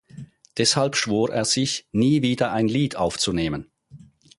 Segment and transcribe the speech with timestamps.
[0.57, 3.69] Deshalb schwor er sich, nie wieder ein Lied aufzunehmen.